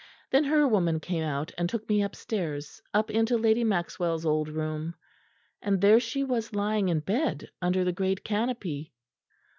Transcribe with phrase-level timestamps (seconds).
[0.31, 4.95] Then her woman came out and took me upstairs, up into Lady Maxwell's old room;
[5.61, 8.95] and there she was lying in bed under the great canopy.